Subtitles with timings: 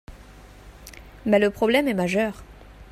[1.27, 2.43] Mais le problème est majeur.